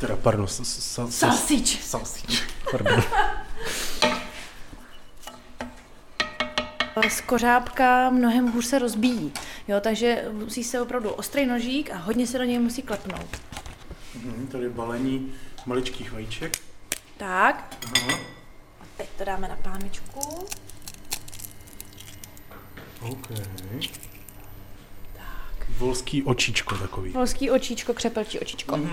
Teda, 0.00 0.16
pardon, 0.16 0.46
Salsič. 0.46 1.82
Salsič. 1.82 2.42
Pardon. 2.70 3.02
Z 7.08 7.20
kořápka 7.20 8.10
mnohem 8.10 8.52
hůř 8.52 8.66
se 8.66 8.78
rozbíjí, 8.78 9.32
jo, 9.68 9.80
takže 9.80 10.24
musí 10.32 10.64
se 10.64 10.80
opravdu 10.80 11.10
ostrý 11.10 11.46
nožík 11.46 11.90
a 11.90 11.96
hodně 11.96 12.26
se 12.26 12.38
do 12.38 12.44
něj 12.44 12.58
musí 12.58 12.82
klepnout. 12.82 13.40
Mhm, 14.14 14.46
Tady 14.46 14.68
balení 14.68 15.32
maličkých 15.66 16.12
vajíček. 16.12 16.56
Tak, 17.16 17.76
Aha. 17.96 18.18
a 18.80 18.84
teď 18.96 19.08
to 19.18 19.24
dáme 19.24 19.48
na 19.48 19.56
pánvičku. 19.56 20.20
OK. 23.00 23.28
Volský 25.78 26.22
očičko 26.22 26.74
takový. 26.78 27.10
Volský 27.12 27.50
očíčko, 27.50 27.94
křepelčí 27.94 28.38
očičko. 28.40 28.78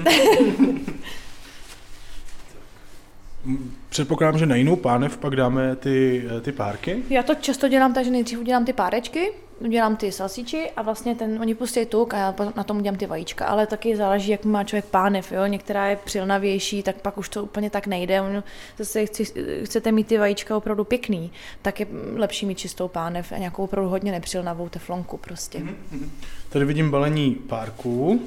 Předpokládám, 3.89 4.39
že 4.39 4.45
na 4.45 4.55
jinou 4.55 4.75
pánev 4.75 5.17
pak 5.17 5.35
dáme 5.35 5.75
ty, 5.75 6.25
eh, 6.37 6.41
ty 6.41 6.51
párky. 6.51 7.03
Já 7.09 7.23
to 7.23 7.35
často 7.35 7.67
dělám 7.67 7.93
tak, 7.93 8.05
že 8.05 8.11
nejdřív 8.11 8.39
udělám 8.39 8.65
ty 8.65 8.73
párečky, 8.73 9.31
udělám 9.59 9.95
ty 9.95 10.11
salsiči 10.11 10.69
a 10.75 10.81
vlastně 10.81 11.15
ten, 11.15 11.37
oni 11.41 11.55
pustí 11.55 11.85
tuk 11.85 12.13
a 12.13 12.17
já 12.17 12.35
na 12.55 12.63
tom 12.63 12.77
udělám 12.77 12.97
ty 12.97 13.05
vajíčka, 13.05 13.45
ale 13.45 13.67
taky 13.67 13.95
záleží, 13.95 14.31
jak 14.31 14.45
má 14.45 14.63
člověk 14.63 14.85
pánev, 14.85 15.31
jo? 15.31 15.45
některá 15.45 15.87
je 15.87 15.95
přilnavější, 15.95 16.83
tak 16.83 16.95
pak 17.01 17.17
už 17.17 17.29
to 17.29 17.43
úplně 17.43 17.69
tak 17.69 17.87
nejde, 17.87 18.21
On, 18.21 18.43
zase 18.77 19.05
chci, 19.05 19.25
chcete 19.63 19.91
mít 19.91 20.07
ty 20.07 20.17
vajíčka 20.17 20.57
opravdu 20.57 20.83
pěkný, 20.83 21.31
tak 21.61 21.79
je 21.79 21.87
lepší 22.15 22.45
mít 22.45 22.57
čistou 22.57 22.87
pánev 22.87 23.31
a 23.31 23.37
nějakou 23.37 23.63
opravdu 23.63 23.89
hodně 23.89 24.11
nepřilnavou 24.11 24.69
teflonku 24.69 25.17
prostě. 25.17 25.59
Mm-hmm. 25.59 26.09
Tady 26.49 26.65
vidím 26.65 26.91
balení 26.91 27.35
párků. 27.35 28.21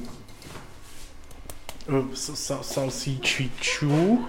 Eh, 1.88 2.16
Salsíčičů. 2.62 4.24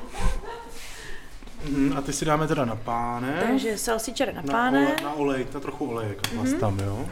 Mhm, 1.63 1.97
A 1.97 2.01
ty 2.01 2.13
si 2.13 2.25
dáme 2.25 2.47
teda 2.47 2.65
na 2.65 2.75
páne. 2.75 3.43
Takže 3.47 3.77
salsiče 3.77 4.25
jde 4.25 4.33
na 4.33 4.41
na, 4.41 4.53
páne, 4.53 4.87
ole, 4.87 5.03
na 5.03 5.13
olej, 5.13 5.47
na 5.53 5.59
trochu 5.59 5.89
olejek 5.89 6.21
mm-hmm. 6.21 6.59
tam, 6.59 6.79
jo. 6.79 7.09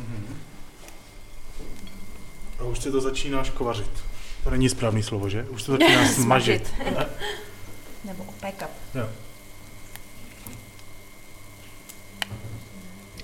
Mhm. 0.00 0.36
A 2.58 2.64
už 2.64 2.78
se 2.78 2.90
to 2.90 3.00
začíná 3.00 3.44
škovařit. 3.44 3.90
To 4.44 4.50
není 4.50 4.68
správný 4.68 5.02
slovo, 5.02 5.28
že? 5.28 5.44
Už 5.44 5.62
to 5.62 5.72
začíná 5.72 6.08
smažit. 6.14 6.74
nebo 8.04 8.24
opékat. 8.24 8.70
Jo. 8.94 9.08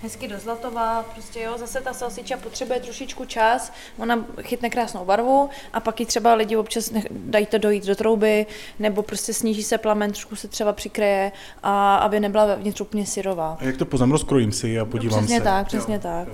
Hezky 0.02 0.28
do 0.28 0.38
zlatová, 0.38 1.02
prostě 1.02 1.40
jo, 1.40 1.58
zase 1.58 1.80
ta 1.80 1.92
salsiča 1.92 2.36
potřebuje 2.36 2.80
trošičku 2.80 3.24
čas, 3.24 3.72
ona 3.98 4.24
chytne 4.42 4.70
krásnou 4.70 5.04
barvu 5.04 5.50
a 5.72 5.80
pak 5.80 6.00
ji 6.00 6.06
třeba 6.06 6.34
lidi 6.34 6.56
občas 6.56 6.90
nech, 6.90 7.04
dají 7.10 7.46
to 7.46 7.58
dojít 7.58 7.86
do 7.86 7.96
trouby, 7.96 8.46
nebo 8.78 9.02
prostě 9.02 9.34
sníží 9.34 9.62
se 9.62 9.78
plamen, 9.78 10.12
trošku 10.12 10.36
se 10.36 10.48
třeba 10.48 10.72
přikryje, 10.72 11.32
a 11.62 11.96
aby 11.96 12.20
nebyla 12.20 12.44
vevnitř 12.46 12.80
úplně 12.80 13.06
syrová. 13.06 13.56
A 13.60 13.64
jak 13.64 13.76
to 13.76 13.84
poznám, 13.84 14.12
rozkrojím 14.12 14.52
si 14.52 14.80
a 14.80 14.84
podívám 14.84 15.18
přesně 15.18 15.38
se. 15.38 15.44
tak, 15.44 15.66
přesně 15.66 15.98
tak. 15.98 16.28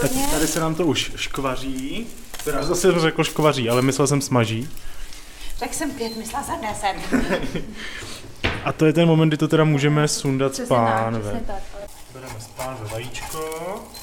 Tak 0.00 0.10
tady 0.30 0.46
se 0.46 0.60
nám 0.60 0.74
to 0.74 0.86
už 0.86 1.12
škvaří. 1.16 2.06
Teda 2.44 2.62
zase 2.62 2.80
jsem 2.80 3.00
řekl 3.00 3.24
škvaří, 3.24 3.68
ale 3.70 3.82
myslel 3.82 4.06
jsem 4.06 4.20
smaží. 4.20 4.68
Tak 5.58 5.74
jsem 5.74 5.90
pět, 5.90 6.16
myslela 6.16 6.44
jsem 6.44 6.60
deset. 6.60 6.94
A 8.64 8.72
to 8.72 8.86
je 8.86 8.92
ten 8.92 9.08
moment, 9.08 9.28
kdy 9.28 9.36
to 9.36 9.48
teda 9.48 9.64
můžeme 9.64 10.08
sundat 10.08 10.52
z 10.52 10.54
Přesně 10.54 10.68
tak, 10.68 11.02
pánve. 11.02 11.20
přesně 11.20 11.40
tak. 11.46 11.62
Bereme 12.12 12.40
z 12.40 12.46
pánve 12.46 12.88
vajíčko. 12.88 13.38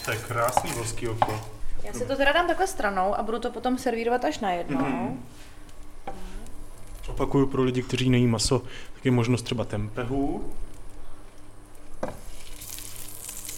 To 0.05 0.11
je 0.11 0.17
krásný 0.17 0.71
volský 0.71 1.07
oko. 1.07 1.41
Já 1.83 1.93
si 1.93 2.05
to 2.05 2.15
teda 2.15 2.31
dám 2.31 2.47
takhle 2.47 2.67
stranou 2.67 3.15
a 3.15 3.23
budu 3.23 3.39
to 3.39 3.51
potom 3.51 3.77
servírovat 3.77 4.25
až 4.25 4.39
na 4.39 4.51
jednou. 4.51 4.81
Mhm. 4.81 5.23
Opakuju 7.07 7.47
pro 7.47 7.63
lidi, 7.63 7.83
kteří 7.83 8.09
nejí 8.09 8.27
maso, 8.27 8.59
tak 8.93 9.05
je 9.05 9.11
možnost 9.11 9.41
třeba 9.41 9.65
tempehu. 9.65 10.53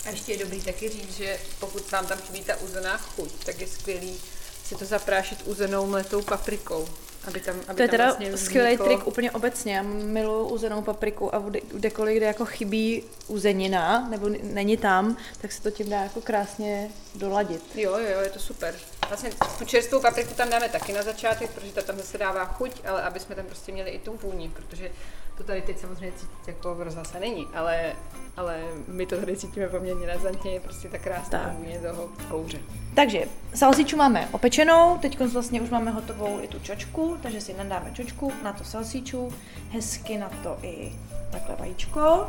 A 0.05 0.09
ještě 0.09 0.31
je 0.31 0.37
dobrý 0.43 0.61
taky 0.61 0.89
říct, 0.89 1.17
že 1.17 1.37
pokud 1.59 1.91
vám 1.91 2.05
tam 2.05 2.17
chybí 2.17 2.43
ta 2.43 2.55
uzená 2.55 2.97
chuť, 2.97 3.45
tak 3.45 3.59
je 3.61 3.67
skvělý 3.67 4.17
si 4.63 4.75
to 4.75 4.85
zaprášit 4.85 5.41
uzenou 5.45 5.85
mletou 5.87 6.21
paprikou. 6.21 6.87
Aby 7.29 7.39
tam, 7.39 7.55
aby 7.67 7.75
To 7.75 7.81
je 7.81 7.87
tam 7.87 7.91
teda 7.97 8.05
vlastně 8.05 8.37
skvělý 8.37 8.77
trik 8.77 9.07
úplně 9.07 9.31
obecně. 9.31 9.75
Já 9.75 9.81
miluji 9.83 10.49
uzenou 10.53 10.81
papriku 10.81 11.35
a 11.35 11.39
kde- 11.39 11.59
kdekoliv, 11.73 12.17
kde 12.17 12.25
jako 12.25 12.45
chybí 12.45 13.03
uzenina, 13.27 14.07
nebo 14.09 14.29
není 14.43 14.77
tam, 14.77 15.17
tak 15.41 15.51
se 15.51 15.61
to 15.61 15.71
tím 15.71 15.89
dá 15.89 16.01
jako 16.03 16.21
krásně 16.21 16.89
doladit. 17.15 17.61
Jo, 17.75 17.97
jo, 17.97 18.19
je 18.19 18.29
to 18.29 18.39
super. 18.39 18.75
Vlastně 19.09 19.29
tu 19.57 19.65
čerstvou 19.65 20.01
papriku 20.01 20.33
tam 20.33 20.49
dáme 20.49 20.69
taky 20.69 20.93
na 20.93 21.03
začátek, 21.03 21.51
protože 21.51 21.73
ta 21.73 21.81
tam 21.81 21.97
zase 21.97 22.17
dává 22.17 22.45
chuť, 22.45 22.81
ale 22.87 23.03
aby 23.03 23.19
jsme 23.19 23.35
tam 23.35 23.45
prostě 23.45 23.71
měli 23.71 23.89
i 23.89 23.99
tu 23.99 24.17
vůni, 24.17 24.49
protože 24.49 24.91
to 25.37 25.43
tady 25.43 25.61
teď 25.61 25.79
samozřejmě 25.79 26.11
cítit 26.17 26.47
jako 26.47 26.75
v 26.75 26.81
rozhlase 26.81 27.19
není, 27.19 27.47
ale, 27.53 27.93
ale 28.37 28.63
my 28.87 29.05
to 29.05 29.19
tady 29.19 29.37
cítíme 29.37 29.67
poměrně 29.67 30.07
razantně, 30.07 30.51
je 30.51 30.59
prostě 30.59 30.89
ta 30.89 30.97
krásná 30.97 31.39
Tak. 31.39 31.53
vůně 31.53 31.79
toho 31.79 32.09
kouře. 32.29 32.59
Takže 32.95 33.23
salsiču 33.55 33.97
máme 33.97 34.27
opečenou, 34.31 34.97
teď 34.97 35.19
vlastně 35.19 35.61
už 35.61 35.69
máme 35.69 35.91
hotovou 35.91 36.39
i 36.41 36.47
tu 36.47 36.59
čočku, 36.59 37.17
takže 37.21 37.41
si 37.41 37.53
nadáme 37.53 37.91
čočku, 37.93 38.33
na 38.43 38.53
to 38.53 38.63
salsiču, 38.63 39.33
hezky 39.69 40.17
na 40.17 40.29
to 40.43 40.57
i 40.61 40.91
takhle 41.31 41.55
vajíčko 41.55 42.27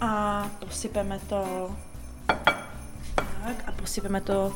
a 0.00 0.50
posypeme 0.58 1.20
to 1.28 1.70
tak 3.44 3.64
a 3.66 3.72
posypeme 3.72 4.20
to 4.20 4.52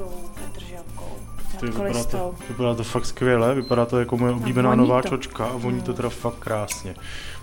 tou 0.00 0.30
petrželkou. 0.34 1.16
Ty, 1.60 1.66
vypadá, 1.66 2.04
to, 2.04 2.34
vypadá 2.48 2.74
to 2.74 2.84
fakt 2.84 3.06
skvěle, 3.06 3.54
vypadá 3.54 3.86
to 3.86 3.98
jako 3.98 4.16
moje 4.16 4.32
oblíbená 4.32 4.74
nová 4.74 5.02
to. 5.02 5.08
čočka 5.08 5.46
a 5.46 5.56
voní 5.56 5.82
to 5.82 5.94
teda 5.94 6.08
fakt 6.08 6.34
krásně. 6.38 6.94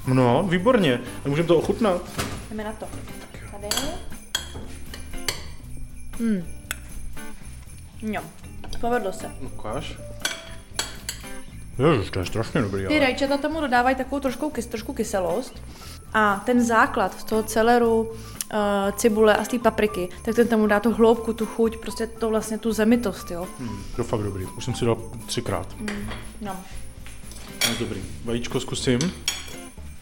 No, 0.08 0.44
výborně. 0.50 1.02
Můžeme 1.26 1.48
to 1.48 1.58
ochutnat? 1.58 2.02
Jdeme 2.50 2.64
na 2.64 2.72
to. 2.72 2.86
Tady. 3.52 3.68
Hmm. 6.20 6.44
Jo, 8.02 8.22
povedlo 8.82 9.14
se. 9.14 9.32
Ukáž. 9.42 9.98
Ježiš, 11.92 12.12
to 12.12 12.20
je 12.20 12.26
strašně 12.26 12.62
dobrý. 12.62 12.82
Ty 12.82 12.88
Ale. 12.88 13.00
rajčata 13.00 13.38
tomu 13.38 13.62
dodávají 13.62 13.96
takovou 13.96 14.20
trošku, 14.20 14.50
kys, 14.50 14.66
trošku 14.66 14.94
kyselost. 14.94 15.62
A 16.14 16.42
ten 16.46 16.66
základ 16.66 17.20
z 17.20 17.24
toho 17.24 17.44
celeru, 17.44 18.14
uh, 18.54 18.92
cibule 18.96 19.36
a 19.36 19.44
z 19.44 19.48
té 19.48 19.60
papriky, 19.60 20.10
tak 20.22 20.36
ten 20.36 20.48
tomu 20.48 20.68
dá 20.68 20.80
tu 20.80 20.94
hloubku, 20.94 21.34
tu 21.34 21.46
chuť, 21.46 21.77
prostě 21.77 22.08
to 22.08 22.30
vlastně 22.30 22.58
tu 22.58 22.72
zemitost, 22.72 23.32
jo. 23.32 23.48
Hmm, 23.60 23.84
to 23.96 24.01
je 24.01 24.08
fakt 24.08 24.22
dobrý. 24.24 24.46
Už 24.46 24.66
jsem 24.66 24.75
si 24.75 24.86
dal 24.86 24.98
třikrát. 25.25 25.75
No. 26.42 26.56
No, 27.70 27.75
dobrý. 27.80 28.01
Vajíčko 28.25 28.60
zkusím. 28.60 29.00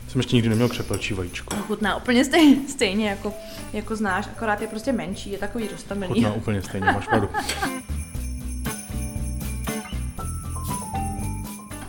Jsem 0.08 0.20
ještě 0.20 0.36
nikdy 0.36 0.50
neměl 0.50 0.70
křepelčí 0.70 1.14
vajíčko. 1.14 1.56
Chutná 1.56 1.96
úplně 1.96 2.26
stejně, 2.26 2.70
stejně 2.70 3.10
jako, 3.10 3.34
jako 3.74 3.96
znáš, 3.96 4.28
akorát 4.28 4.62
je 4.62 4.68
prostě 4.68 4.92
menší, 4.92 5.32
je 5.32 5.38
takový 5.38 5.68
roztamený. 5.68 6.14
Chutná 6.14 6.34
úplně 6.34 6.62
stejně, 6.62 6.86
máš 6.86 7.08
pravdu. 7.08 7.30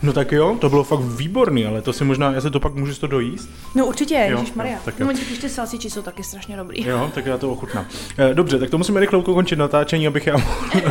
No 0.06 0.12
tak 0.12 0.32
jo, 0.32 0.56
to 0.60 0.68
bylo 0.70 0.84
fakt 0.84 1.00
výborný, 1.00 1.66
ale 1.66 1.82
to 1.82 1.92
si 1.92 2.04
možná, 2.04 2.32
já 2.32 2.40
se 2.40 2.50
to 2.50 2.60
pak 2.60 2.74
můžu 2.74 2.94
to 2.94 3.06
dojíst? 3.06 3.50
No 3.74 3.86
určitě, 3.86 4.26
Jo, 4.30 4.44
Maria. 4.54 4.78
tak 4.84 5.00
jo. 5.00 5.06
No, 5.06 5.12
když 5.12 5.38
ty 5.38 5.48
salsiči 5.48 5.90
jsou 5.90 6.02
taky 6.02 6.22
strašně 6.22 6.56
dobrý. 6.56 6.86
Jo, 6.88 7.10
tak 7.14 7.26
já 7.26 7.38
to 7.38 7.52
ochutnám. 7.52 7.86
Eh, 8.18 8.34
Dobře, 8.34 8.58
tak 8.58 8.70
to 8.70 8.78
musíme 8.78 9.00
rychle 9.00 9.18
ukončit 9.18 9.56
natáčení, 9.56 10.06
abych 10.06 10.26
já 10.26 10.36
mohl 10.36 10.50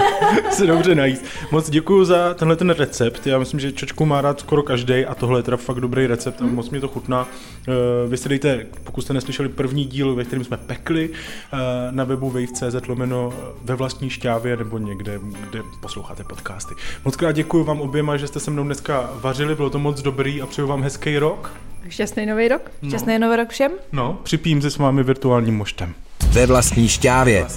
se 0.52 0.68
dobře 0.68 0.96
najíst. 0.96 1.26
Moc 1.52 1.70
děkuji 1.70 2.06
za 2.06 2.34
tenhle 2.34 2.56
ten 2.56 2.70
recept. 2.70 3.28
Já 3.28 3.40
myslím, 3.40 3.60
že 3.60 3.72
čočku 3.72 4.06
má 4.06 4.22
rád 4.22 4.40
skoro 4.40 4.64
každý 4.64 5.06
a 5.06 5.16
tohle 5.16 5.40
je 5.40 5.44
teda 5.44 5.58
fakt 5.58 5.80
dobrý 5.80 6.08
recept 6.08 6.42
a 6.42 6.46
moc 6.46 6.70
mi 6.70 6.80
to 6.80 6.88
chutná. 6.88 7.28
Eh, 7.68 7.72
Vy 8.10 8.18
si 8.18 8.30
dejte, 8.30 8.66
pokud 8.84 9.02
jste 9.02 9.14
neslyšeli 9.14 9.50
první 9.50 9.86
díl, 9.86 10.16
ve 10.16 10.24
kterém 10.24 10.44
jsme 10.46 10.58
pekli, 10.58 11.10
eh, 11.54 11.58
na 11.92 12.04
webu 12.04 12.30
wave.cz 12.30 12.88
lomeno 12.88 13.34
ve 13.64 13.76
vlastní 13.76 14.10
šťávě 14.10 14.58
nebo 14.58 14.78
někde, 14.78 15.20
kde 15.50 15.60
posloucháte 15.82 16.24
podcasty. 16.24 16.76
Moc 17.06 17.16
krát 17.16 17.32
děkuji 17.32 17.64
vám 17.64 17.82
oběma, 17.82 18.18
že 18.18 18.28
jste 18.28 18.40
se 18.40 18.52
mnou 18.52 18.64
dneska 18.64 19.05
vařili, 19.14 19.56
bylo 19.56 19.70
to 19.70 19.80
moc 19.80 20.02
dobrý 20.02 20.42
a 20.42 20.46
přeju 20.46 20.68
vám 20.68 20.84
hezký 20.84 21.18
rok. 21.18 21.54
Šťastný 21.90 22.26
nový 22.26 22.48
rok. 22.48 22.72
Šťastný 22.88 23.20
nový 23.20 23.36
rok 23.36 23.50
všem. 23.50 23.72
No, 23.92 24.20
připijím 24.24 24.62
se 24.62 24.72
s 24.72 24.78
vámi 24.78 25.04
virtuálním 25.04 25.58
moštem. 25.58 25.94
Ve 26.30 26.46
vlastní 26.46 26.88
šťávě. 26.88 27.48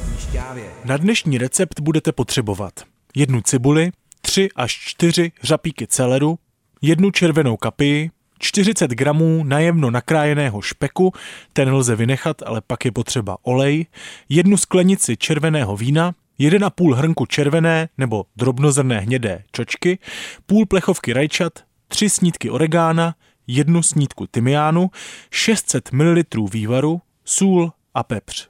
Na 0.85 0.97
dnešní 0.97 1.39
recept 1.39 1.81
budete 1.81 2.13
potřebovat 2.13 2.73
jednu 3.17 3.41
cibuli, 3.41 3.91
tři 4.21 4.49
až 4.57 4.73
čtyři 4.73 5.33
řapíky 5.43 5.87
celeru, 5.87 6.39
jednu 6.83 7.11
červenou 7.11 7.57
kapii, 7.57 8.11
40 8.39 8.91
gramů 8.91 9.45
najemno 9.45 9.91
nakrájeného 9.91 10.63
špeku, 10.63 11.13
ten 11.53 11.73
lze 11.73 11.97
vynechat, 11.97 12.43
ale 12.47 12.61
pak 12.67 12.85
je 12.85 12.93
potřeba 12.93 13.37
olej, 13.43 13.87
jednu 14.29 14.57
sklenici 14.57 15.17
červeného 15.17 15.77
vína, 15.77 16.15
1,5 16.41 16.95
hrnku 16.95 17.27
červené 17.27 17.89
nebo 17.99 18.25
drobnozrné 18.37 19.01
hnědé 19.01 19.43
čočky, 19.53 19.99
půl 20.47 20.67
plechovky 20.67 21.13
rajčat, 21.13 21.53
3 21.89 22.11
snídky 22.11 22.51
oregána, 22.51 23.15
jednu 23.47 23.83
snídku 23.83 24.27
tymiánu, 24.27 24.91
600 25.31 25.93
ml 25.93 26.23
vývaru, 26.51 27.01
sůl 27.25 27.73
a 27.95 28.03
pepř. 28.03 28.49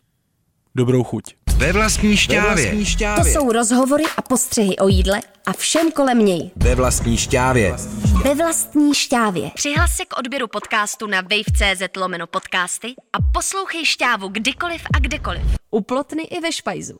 Dobrou 0.74 1.04
chuť. 1.04 1.24
Ve 1.56 1.72
vlastní 1.72 2.16
šťávě. 2.16 2.84
To 3.16 3.24
jsou 3.24 3.52
rozhovory 3.52 4.04
a 4.16 4.22
postřehy 4.22 4.76
o 4.76 4.88
jídle 4.88 5.20
a 5.46 5.52
všem 5.52 5.92
kolem 5.92 6.24
něj. 6.24 6.50
Ve 6.56 6.74
vlastní 6.74 7.16
šťávě. 7.16 7.76
Ve 8.24 8.34
vlastní 8.34 8.94
šťávě. 8.94 9.50
Přihlas 9.54 9.96
se 9.96 10.04
k 10.04 10.18
odběru 10.18 10.48
podcastu 10.48 11.06
na 11.06 11.20
wave.cz 11.20 11.96
lomeno 11.96 12.26
podcasty 12.26 12.94
a 13.12 13.18
poslouchej 13.34 13.84
šťávu 13.84 14.28
kdykoliv 14.28 14.82
a 14.94 14.98
kdekoliv. 14.98 15.42
U 15.70 15.80
Plotny 15.80 16.22
i 16.22 16.40
ve 16.40 16.52
Špajzu. 16.52 16.96